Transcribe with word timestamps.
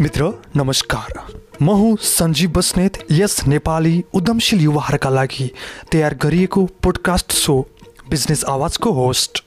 मित्र 0.00 0.28
नमस्कार। 0.56 1.12
म 1.62 1.70
हुँ 1.70 1.96
सञ्जीव 1.96 2.50
बस्नेत 2.50 2.92
यस 3.10 3.46
नेपाली 3.46 4.02
उद्यमशील 4.14 4.60
युवाहरूका 4.60 5.10
लागि 5.10 5.50
तयार 5.92 6.14
गरिएको 6.14 6.64
पोडकास्ट 6.82 7.32
सो 7.32 7.54
बिजनेस 8.10 8.44
आवाजको 8.44 8.92
होस्ट 8.92 9.42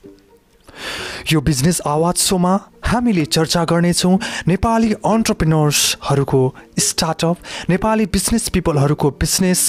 यो 1.34 1.42
बिजनेस 1.42 1.82
आवाज 1.86 2.16
सोमा 2.16 2.58
हामीले 2.88 3.26
चर्चा 3.28 3.64
गर्नेछौँ 3.70 4.18
नेपाली 4.48 4.92
अन्टरप्रिनर्सहरूको 5.06 6.42
स्टार्टअप 6.80 7.38
नेपाली 7.70 8.06
बिजनेस 8.16 8.48
पिपलहरूको 8.50 9.10
बिजनेस 9.22 9.62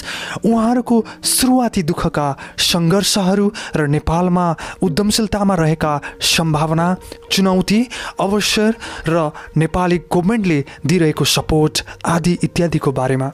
उहाँहरूको 0.44 0.96
सुरुवाती 1.32 1.82
दुःखका 1.82 2.26
सङ्घर्षहरू 2.68 3.46
र 3.76 3.86
नेपालमा 3.96 4.46
उद्यमशीलतामा 4.82 5.54
रहेका 5.54 5.92
सम्भावना 6.30 6.86
चुनौती 7.32 7.80
अवसर 8.20 8.70
र 9.08 9.30
नेपाली 9.56 9.98
गभर्मेन्टले 10.12 10.64
दिइरहेको 10.86 11.24
सपोर्ट 11.36 11.84
आदि 12.06 12.38
इत्यादिको 12.44 12.92
बारेमा। 12.92 13.30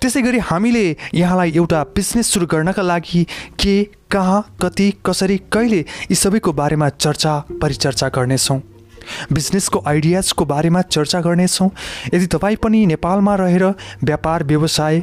त्यसै 0.00 0.22
गरी 0.22 0.38
हामीले 0.38 0.84
यहाँलाई 1.14 1.52
एउटा 1.56 1.82
बिजनेस 1.96 2.32
सुरु 2.32 2.46
गर्नका 2.46 2.82
लागि 2.82 3.24
के 3.60 3.82
कहाँ 4.10 4.40
कति 4.62 4.92
कसरी 5.06 5.38
कहिले 5.52 5.78
यी 6.10 6.14
सबैको 6.14 6.52
बारेमा 6.52 6.88
चर्चा 6.88 7.32
परिचर्चा 7.62 8.08
गर्नेछौँ। 8.08 8.60
बिजनेसको 9.32 9.82
आइडियाजको 9.86 10.44
बारेमा 10.44 10.80
चर्चा 10.82 11.20
गर्नेछौँ। 11.20 11.70
यदि 12.14 12.26
तपाईँ 12.26 12.56
पनि 12.56 12.84
नेपालमा 12.86 13.34
रहेर 13.34 13.64
व्यापार 14.04 14.44
व्यवसाय 14.44 15.02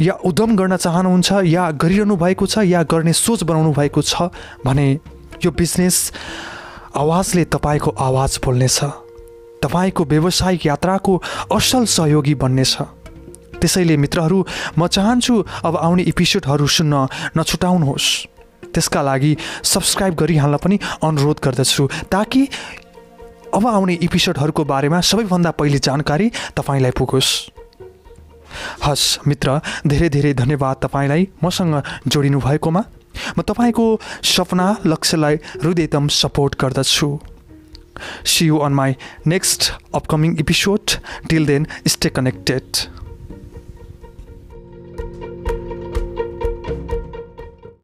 या 0.00 0.14
उद्यम 0.24 0.56
गर्न 0.56 0.76
चाहनुहुन्छ 0.76 1.32
या 1.44 1.70
गरिरहनु 1.76 2.16
भएको 2.16 2.46
छ 2.46 2.64
या 2.64 2.82
गर्ने 2.82 3.12
सोच 3.12 3.42
बनाउनु 3.44 3.72
भएको 3.72 4.02
छ 4.02 4.30
भने 4.64 4.88
यो 5.44 5.50
बिजनेस 5.50 6.12
आवाजले 6.96 7.44
तपाईँको 7.44 7.90
आवाज 7.98 8.38
बोल्नेछ। 8.44 8.78
तपाईँको 9.62 10.04
व्यावसायिक 10.04 10.66
यात्राको 10.66 11.22
असल 11.52 11.84
सहयोगी 11.84 12.34
बन्नेछ। 12.34 12.76
त्यसैले 13.60 13.96
मित्रहरू 13.96 14.38
म 14.78 14.86
चाहन्छु 14.88 15.34
अब 15.64 15.76
आउने 15.76 16.02
एपिसोडहरू 16.08 16.66
सुन्न 16.66 16.94
नछुटाउनुहोस्। 17.38 18.08
त्यसका 18.74 19.00
लागि 19.02 19.36
सब्सक्राइब 19.64 20.14
गरिहाल्न 20.14 20.56
पनि 20.56 20.76
अनुरोध 21.02 21.38
गर्दछु 21.44 21.88
ताकि 22.12 22.42
अब 23.54 23.66
आउने 23.66 23.98
एपिसोडहरूको 24.02 24.64
बारेमा 24.64 25.00
सबैभन्दा 25.00 25.50
पहिले 25.58 25.78
जानकारी 25.78 26.30
तपाईँलाई 26.56 26.90
पुगोस्। 26.98 27.30
हस् 28.82 29.06
मित्र 29.26 29.60
धेरै 29.86 30.08
धेरै 30.08 30.32
धन्यवाद 30.34 30.76
तपाईँलाई 30.82 31.28
मसँग 31.44 31.82
जोडिनु 32.06 32.38
भएकोमा। 32.40 32.82
म 33.38 33.42
तपाईँको 33.42 33.86
सपना 34.22 34.66
लक्ष्यलाई 34.86 35.34
हृदयतम 35.62 36.08
सपोर्ट 36.08 36.54
गर्दछु। 36.60 37.08
See 38.24 38.46
you 38.46 38.56
on 38.58 38.72
my 38.72 38.94
next 39.26 39.60
upcoming 39.94 40.38
episode 40.40 40.84
till 41.28 41.46
then 41.46 41.66
stay 41.86 42.08
connected 42.08 42.66